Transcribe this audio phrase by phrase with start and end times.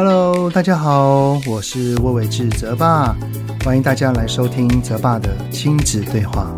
[0.00, 3.16] Hello，大家好，我是魏伟志泽爸，
[3.64, 6.56] 欢迎大家来收听泽爸的亲子对话。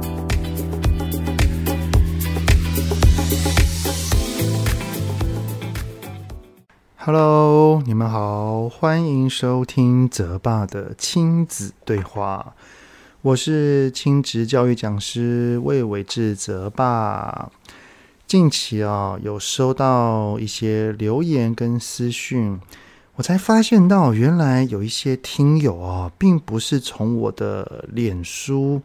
[6.98, 12.54] Hello，你们好，欢迎收听泽爸的亲子对话。
[13.22, 17.50] 我是亲职教育讲师魏伟志泽爸。
[18.26, 22.60] 近期啊，有收到一些留言跟私讯，
[23.16, 28.80] 我才发现到原来有一些听友啊，并不是从我的脸书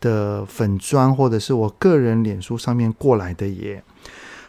[0.00, 3.82] 的粉砖或者是我个人脸书上面过来的耶，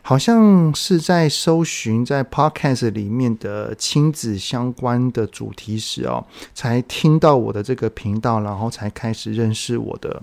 [0.02, 6.24] 好像是在搜寻在 Podcast 里面的亲子相关的主题时哦，
[6.54, 10.22] 才听到我的这个频道，然后才开始认识我的。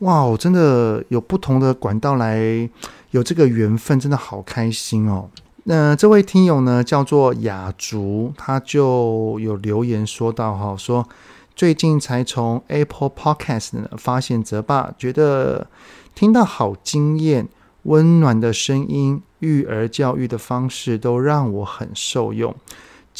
[0.00, 2.68] 哇，我真的有不同的管道来。
[3.12, 5.30] 有这个缘分，真的好开心哦。
[5.70, 11.06] 那这位听友呢，叫做雅竹，他就有留言说到哈，说
[11.54, 15.66] 最近才从 Apple Podcast 呢发现泽爸，觉得
[16.14, 17.46] 听到好惊艳、
[17.82, 22.56] 温暖的声音，育儿教育的方式都让我很受用。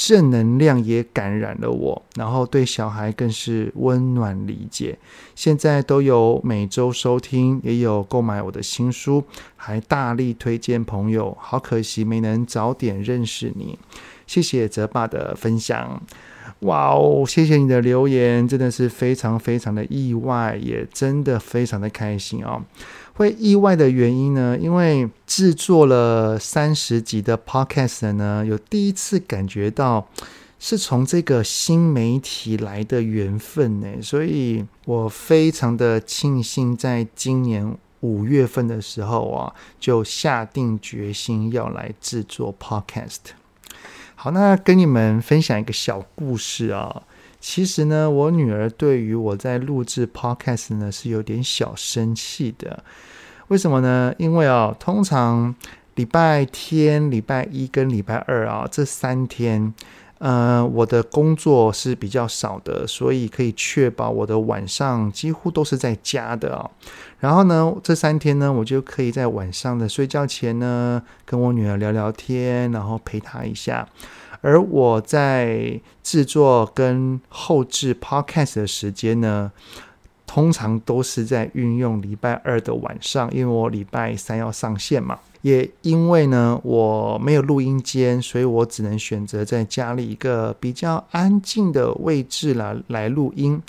[0.01, 4.97] 正能量也感染了我，然后对小孩更是温暖理解。
[5.35, 9.25] 现在都有每周收听，也有购买我的新书，
[9.57, 11.37] 还大力推荐朋友。
[11.41, 13.77] 好可惜没能早点认识你，
[14.25, 16.01] 谢谢泽爸的分享。
[16.61, 22.63] 哇哦，谢谢你的留言，真的是非常非常的意外，也真的非常的开心哦。
[23.19, 24.57] 会意外的原因呢？
[24.57, 30.07] 因为制作了三十集的 Podcast 呢，有第一次感觉到
[30.61, 43.35] 是从这个新媒体来的缘分呢，所以我非常的庆幸，在今年五月份的时候啊，就下定决心要来制作 Podcast。
[44.15, 47.03] 好，那跟你们分享一个小故事啊。
[47.41, 52.83] 其实呢，我女儿对于我在录制 Podcast 呢，是有点小生气的。
[53.49, 54.13] 为什么呢？
[54.19, 55.55] 因为啊，通常
[55.95, 59.73] 礼拜天、礼拜一跟礼拜二啊这三天，
[60.19, 66.71] 呃，我的工作是比较少的，所以可以确保我的晚上几乎都是在家的啊。
[67.21, 73.89] 然后呢，这三天呢，我就可以在晚上的睡觉前呢，跟我女儿聊聊天，然后陪她一下。
[74.41, 79.51] 而我在制作跟后制 Podcast 的时间呢，
[80.27, 85.19] 通常都是在运用礼拜二的晚上，因为我礼拜三要上线嘛。
[85.43, 93.63] 也因为呢，我没有录音间，所以我只能选择在家里一个比较安静的位置来来录音。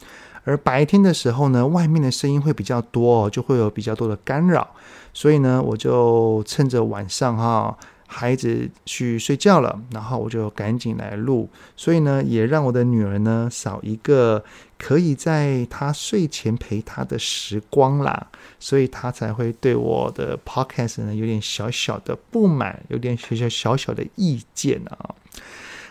[0.43, 4.67] 而白天的时候呢，外面的声音会比较多，就会有比较多的干扰，
[5.13, 7.77] 所以呢，我就趁着晚上哈。
[8.11, 11.47] 孩子去睡觉了，然后我就赶紧来录，
[11.77, 14.43] 所以呢，也让我的女儿呢少一个
[14.79, 18.27] 可以在她睡前陪她的时光啦，
[18.59, 25.13] 所以她才会对我的 podcast 呢有点小小的不满，有点小小小小的意见啊。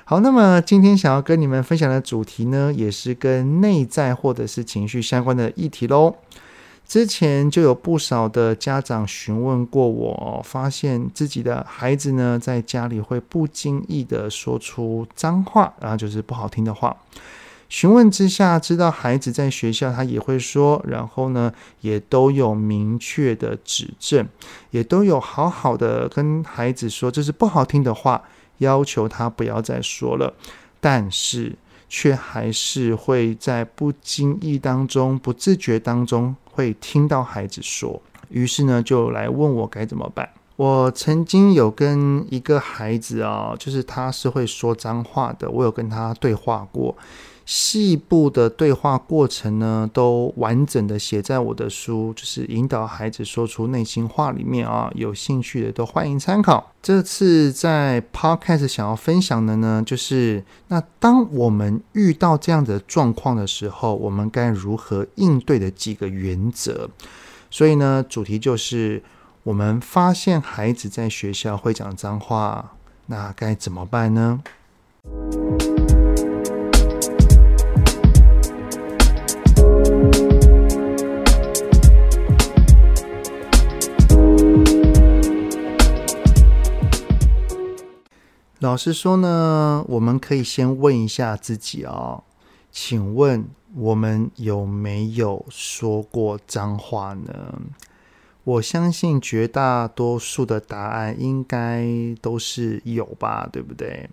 [0.04, 6.16] 好，那么今天想要跟你们分享的主题呢，也是跟内在或者是情绪相关的议题喽。
[6.88, 16.96] 之前就有不少的家长询问过我，发现自己的孩子呢，在家里会不经意的说出脏话，然后就是不好听的话。
[17.68, 24.26] 询问之下，知道孩子在学校他也会说，然后呢，也都有明确的指正，
[24.70, 28.22] 也都有好好的跟孩子说这是不好听的话，
[28.58, 30.32] 要求他不要再说了。
[30.80, 31.54] 但是
[31.90, 36.34] 却还是会在不经意当中、不自觉当中。
[36.58, 40.28] 会听到孩子说，于是呢，就来问我该怎么办。
[40.56, 46.96] 我曾经有跟一个孩子啊，就是他是会说脏话的，我有跟他对话过，
[47.50, 54.92] 细部的对话过程呢，都完整的写在我的书，就是引导孩子说出内心话里面啊。
[54.94, 56.70] 有兴趣的都欢迎参考。
[56.82, 66.90] 这次在 Podcast 想要分享的呢，就是那当我们遇到这样的状况的时候，我们该如何应对的几个原则。
[67.50, 69.02] 所以呢，主题就是
[69.44, 72.72] 我们发现孩子在学校会讲脏话，
[73.06, 74.42] 那该怎么办呢？
[88.60, 92.24] 老实说呢，我们可以先问一下自己哦，
[92.72, 97.54] 请问我们有没有说过脏话呢？
[98.42, 101.86] 我相信绝大多数的答案应该
[102.20, 104.10] 都是有吧，对不对？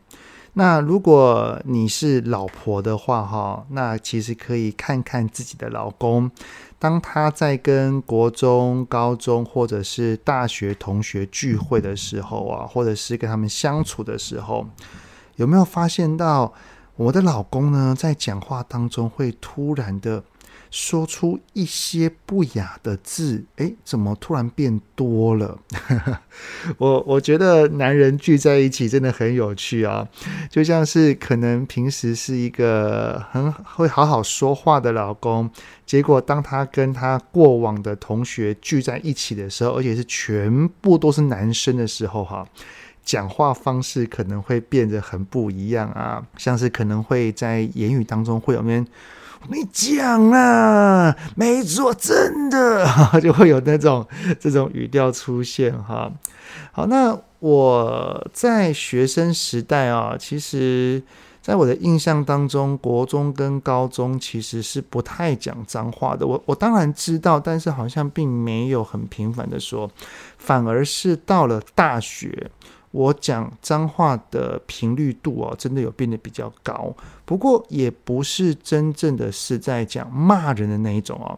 [0.54, 6.30] 那如果你是老婆的话，哈，那其实可以看看自己的老公，
[6.78, 14.68] 当他在跟国中、高中或者是大学同学聚会的时候啊，或者是跟他们相处的时候，
[15.36, 16.54] 有没有发现到
[16.96, 20.24] 我的老公呢，在讲话当中会突然的。
[20.78, 25.58] 说出一些不雅的字，诶，怎么突然变多了？
[26.78, 30.06] 我我觉得男人聚在一起真的很有趣啊，
[30.50, 35.50] 就像是可能平时是一个很会好好说话的老公，
[35.86, 42.46] 结果当他跟他过往的同学聚在一起的时候，而且是全部都是男生的时候，哈，
[43.02, 48.86] 讲话方式可能会变得很不一样啊，像是可能会在言语当中会有面。
[49.50, 52.86] 你讲啊，没错，真的
[53.22, 54.06] 就会有那种
[54.40, 56.12] 这种语调出现哈。
[56.72, 61.02] 好，那我在学生时代啊，其实
[61.42, 66.26] 在我的印象当中，国中跟高中其实是不太讲脏话的。
[66.26, 69.90] 我我当然知道，但是好像并没有很频繁的说，
[70.38, 72.50] 反而是到了大学。
[72.96, 76.96] 我讲脏话的频率度哦，真的有变得比较高。
[77.26, 81.38] 不过也不是真正的是在讲骂人的那一种哦，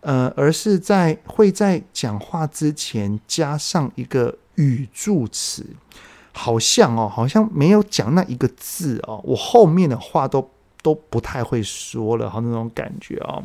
[0.00, 5.66] 呃，而是在会在讲话之前加上一个语助词，
[6.32, 10.50] 好像哦，好像没有讲那一个字哦，我后面的话都
[10.80, 13.44] 都不太会说了，好那种感觉哦。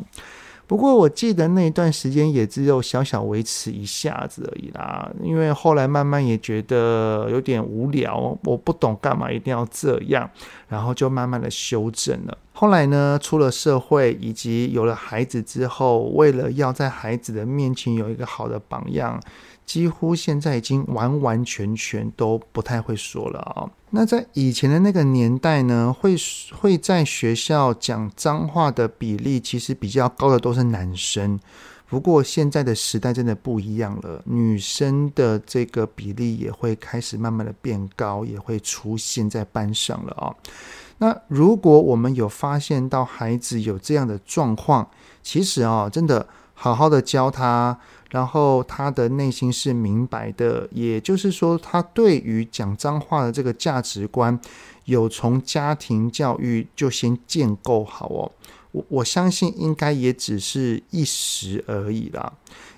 [0.72, 10.30] 不过我记得那一段时间也只有小小维持一下子而已啦，因为后来慢慢也觉得有点无聊，我不懂干嘛一定要这样，
[10.72, 12.38] 然后就慢慢的修正了。
[12.54, 19.20] 后来呢，出了社会以及有了孩子之后，为了要在孩子的面前有一个好的榜样。
[19.64, 23.70] 几乎现在已经完完全全都不太会说了啊。
[23.90, 26.16] 那在以前的那个年代呢，会
[26.58, 31.38] 会在学校讲脏话的比例其实比较高的都是男生。
[31.92, 40.34] 不过现在的时代真的不一样了，女生的这个比例也会开始慢慢的变高，也会出现在班上了啊。
[40.96, 44.88] 那如果我们有发现到孩子有这样的状况，
[45.22, 47.78] 其实啊，真的好好的教他。
[48.08, 54.40] 然后他的内心是明白的，也就是说，他对于讲脏话的这个价值观，
[54.86, 58.32] 有从家庭教育就先建构好哦。
[58.72, 62.32] 我我相信应该也只是一时而已啦，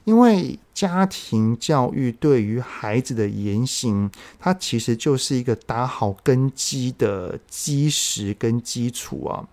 [0.04, 9.48] 因为家庭教育对于孩子的言行，它其实就是一个打好根基的基石跟基础啊。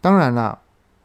[0.00, 0.60] 当然啦。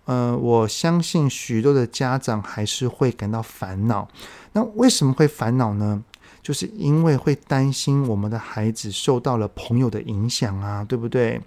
[0.06, 4.08] 呃，我相信许多的家长还是会感到烦恼。
[4.54, 6.04] 那为什么会烦恼呢？
[6.44, 11.42] 就是因为会担心我们的孩子受到了朋友的影响啊，对不对？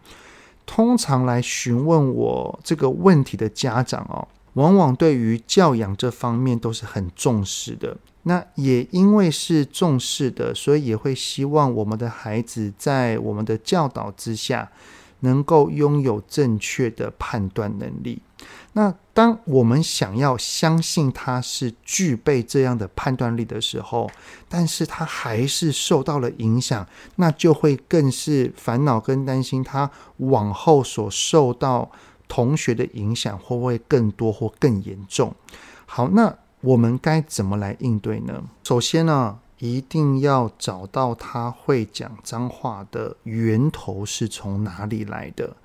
[0.71, 7.97] 通常来询问我这个问题的家长哦，往往对于教养这方面都是很重视的。
[8.25, 14.71] 那也因为是重视的，所以也会希望我们的孩子在我们的教导之下，
[15.21, 18.23] 能够拥有正确的判断能力。
[18.75, 24.09] 那当我们想要相信他是具备这样的判断力的时候，
[24.49, 31.91] 但是他还是受到了影响，那就会更是烦恼跟担心他往后所受到
[32.29, 35.35] 同学的影响会不会更多或更严重。
[35.87, 38.45] 好，那我们该怎么来应对呢？
[38.63, 45.57] 首先呢，一定要找到他会讲脏话的源头是从哪里来的。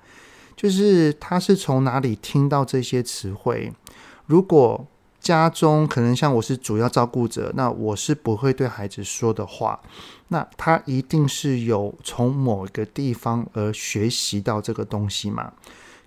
[0.56, 3.72] 就是他是从哪里听到这些词汇？
[4.26, 4.86] 如果
[5.20, 9.80] 家中可能像我是主要照顾者，那我是不会对孩子说的话，
[10.28, 15.52] 那他一定是有从某一个地方而学习到这个东西嘛？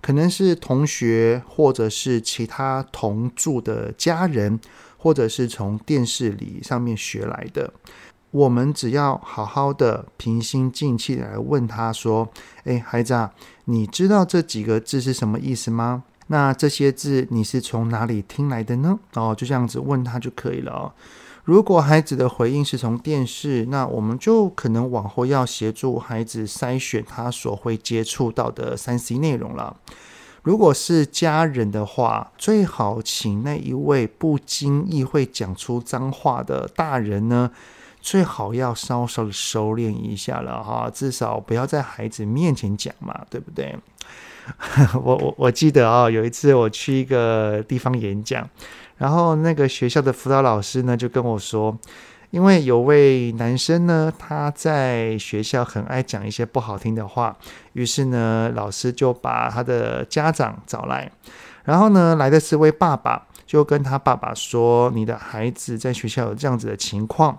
[0.00, 4.58] 可能是同学，或者是其他同住的家人，
[4.98, 7.72] 或者是从电视里上面学来的。
[8.30, 12.28] 我们只要好好的平心静气来问他说
[12.64, 13.32] ：“诶，孩子啊，
[13.64, 16.04] 你知道这几个字是什么意思吗？
[16.26, 20.92] 那这些字你是从哪里听来的呢？”哦，就这样子问他就可以了哦。
[21.44, 29.74] 如果孩子的回应是从电视，那我们就可能往后要协助孩子筛选他所会接触到的三 C 内容了。
[30.48, 37.50] 如果是家人的话，最好请那一位不经意会讲出脏话的大人呢。
[38.00, 43.76] 最好要稍稍的收敛一下了哈，至少不要在孩子面前讲嘛，对不对？
[45.04, 48.48] 我我我记得啊，有一次我去一个地方演讲，
[48.96, 51.78] 然后那个学校的辅导老师呢就跟我说
[52.30, 57.36] ：“因为有位男生呢，他在学校很爱讲一些不好听的话，
[57.72, 61.10] 于是呢，老师就把他的家长找来，
[61.64, 67.38] 然后呢，来的是位爸爸，就跟他爸爸说：“你的孩子在学校有这样子的情况。”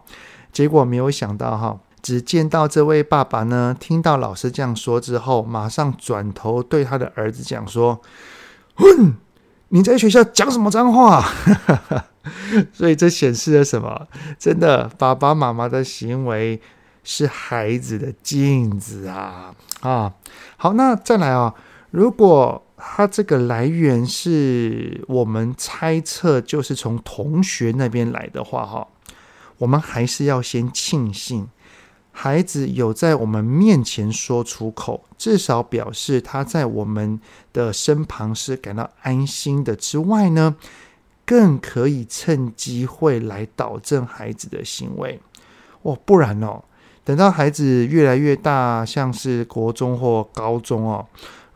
[0.52, 8.02] 结果没有想到哈，只见到这位爸爸呢，听到老师这样说之后，马上转头对他的儿子讲说
[8.74, 9.18] ：“哼，
[9.70, 11.26] 你在学校讲什么脏话？”
[12.74, 14.08] 所以这显示了什么？
[14.38, 16.62] 真的，爸爸妈妈的行为
[17.04, 19.56] 是孩子的镜子啊！
[19.82, 20.14] 啊，
[20.58, 21.56] 好，那再来啊，
[21.92, 28.88] 如果他这个来源是我们猜测，就是从同学那边来的话，哈，
[29.58, 31.48] 我们还是要先庆幸
[32.12, 37.20] 孩子有在我们面前说出口，至少表示他在我们
[37.54, 40.56] 的身旁是感到安心的之外呢。
[41.26, 45.20] 更可以趁机会来导正孩子的行为
[45.84, 46.64] 哦，不然哦，
[47.04, 51.06] 等到孩子越来越大，像是国中或高中哦，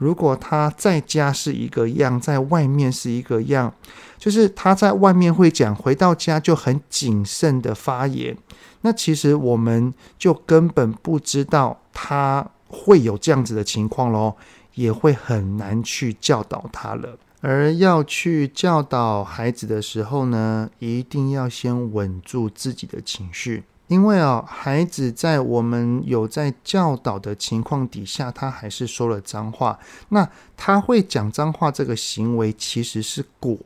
[0.03, 3.73] 如果他在家是一个样，在外面是一个样，
[4.17, 8.37] 就是他在外面会讲，回到家就很谨慎的发言，
[8.81, 14.35] 那其实我们就根本不知道他会有这样子的情况喽，
[14.75, 17.17] 也会很难去教导他了。
[17.39, 29.77] 而要去教导孩子的时候呢，一定要先稳住自己的情绪，因为啊，孩子在我们有在教导的情况底下，他还是说了脏话。
[30.09, 33.57] 那他会讲脏话这个行为其实是果，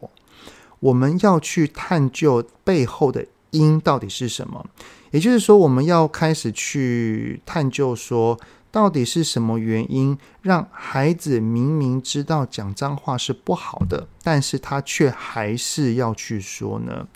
[0.79, 4.65] 我们要去探究背后的因到底是什么。
[5.11, 8.39] 也就是说，我们要开始去探究说。
[8.69, 17.07] 到底是什么原因让孩子明明知道讲脏话是不好的，但是他却还是要去说呢？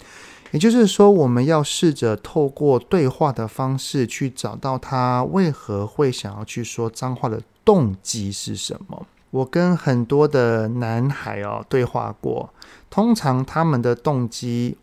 [0.51, 9.05] 也就是说，我们要试着透过对话的方式去找到他为何会想要去说脏话的动机是什么。
[9.29, 12.53] 我跟很多的男孩哦对话过，
[12.89, 14.77] 通常他们的动机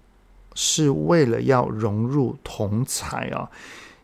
[0.55, 3.49] 是为了要融入同侪哦，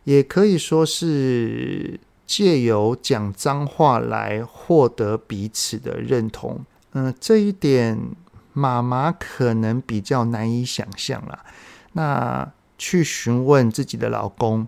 [0.03, 1.99] 也可以说是。
[2.25, 7.99] 借由讲脏话来获得彼此的认同，嗯、这一点
[8.53, 11.45] 妈妈可能比较难以想象啦。
[11.93, 14.67] 那去询问自己的老公，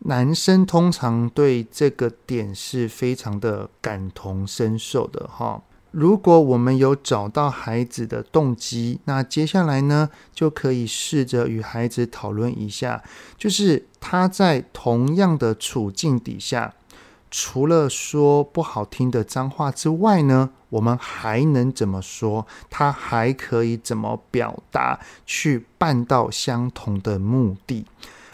[0.00, 5.62] 男生通常对这个点是非常的感同身受的哈。
[5.90, 13.02] 如果我们有找到孩子的动机，那接下来呢，就可以试着与孩子讨论一下，
[13.36, 16.72] 就是他在同样的处境底下。
[17.30, 22.46] 除了说不好听的脏话之外呢，我们还能怎么说？
[22.68, 27.86] 他还可以怎么表达，去办到相同的目的？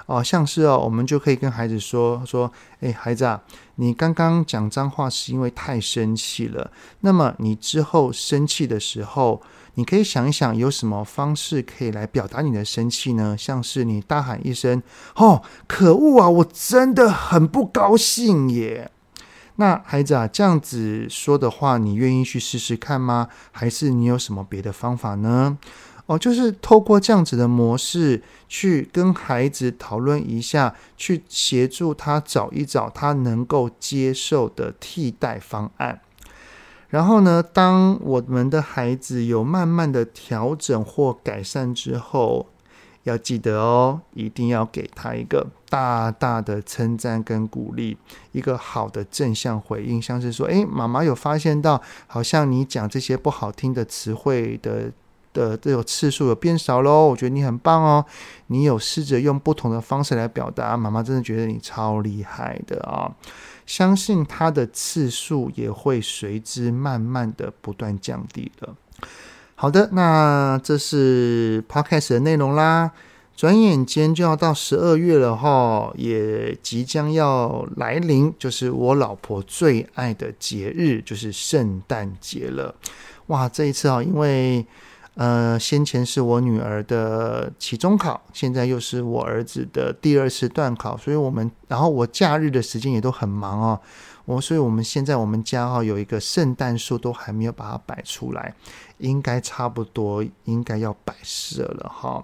[0.07, 2.51] 哦，像是哦，我们就可以跟孩子说说，
[2.81, 3.43] 诶，孩子啊，
[3.75, 6.71] 你刚刚讲脏话是因为太生气了。
[7.01, 9.43] 那么你之后生气的时候，
[9.77, 13.37] 你可以想一想，有什么方式可以来表达你的生气呢？
[13.39, 14.83] 像是你大喊一声
[15.17, 16.29] ：“哦，可恶啊！
[16.29, 18.91] 我真的很不高兴耶！”
[19.57, 23.29] 那孩子啊，这样子说的话，你愿意去试试看吗？
[23.53, 25.59] 还是你有什么别的方法呢？
[26.07, 36.01] 哦，就是透过这样子的模式去跟孩子讨论一下，去协助他找一找他能够接受的替代方案。
[36.89, 42.47] 然后呢，当我们的孩子有慢慢的调整或改善之后，
[43.03, 47.97] 要记得哦，一定要给他一个大大的称赞跟鼓励，
[48.33, 54.91] 一个好的正向回应，像是说，诶，妈妈有发现到，好像你讲这些不好听的词汇的
[55.33, 58.05] 的这种次数有变少喽，我觉得你很棒哦，
[58.47, 63.11] 你有试着用不同的方式来表达，妈妈真的觉得你超厉害的啊。
[63.67, 68.75] 相信它的次数也会随之慢慢的不断降低了。
[69.55, 72.93] 好的，那这是 Podcast 的内容啦。
[73.37, 82.75] 转眼间就要到十二月了哈，也即将要来临，就是我老婆最爱的节日，就是圣诞节了。
[83.27, 84.65] 哇，这一次啊，因为
[85.17, 93.81] 呃，先前是我女儿的期中考，现在又是我儿子的第二次段考，所以我们，然后我假日的时间也都很忙哦。
[94.27, 98.55] 我，所以我们现在我们家哈有一个圣诞树都还没有把它摆出来，
[98.99, 102.23] 应该差不多应该要摆设了哈。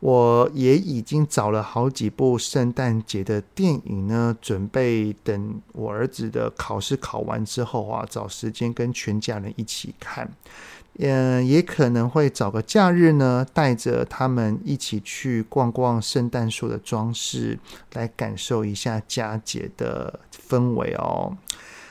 [0.00, 10.30] 我也已经找了好几部圣诞节的电影呢，准备等我儿子的考试考完之后啊，找时间跟全家人一起看。
[10.98, 17.58] 嗯，也可能会找个假日呢，带着他们一起去逛逛圣诞树的装饰，
[17.92, 21.36] 来感受一下佳节的氛围哦。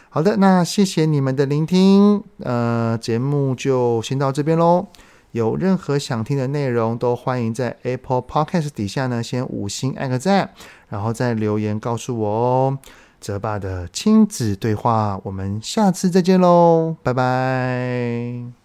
[0.10, 4.88] 好的，那谢谢你们的聆听，呃，节目就先到这边喽。
[5.34, 10.52] 有任何想听的内容，都欢迎在 Apple Podcast 底下呢，先五星按个赞，
[10.88, 12.80] 然后再留言告诉我哦。
[13.20, 18.65] 泽爸的亲子对话，我们下次再见喽，拜拜。